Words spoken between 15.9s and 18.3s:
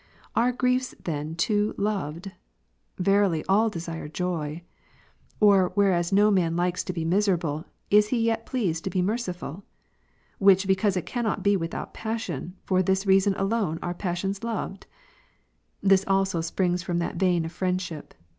also springs from that vein of friendship.